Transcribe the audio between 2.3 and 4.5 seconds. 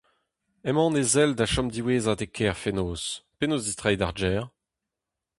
kêr fenoz: penaos distreiñ d'ar gêr?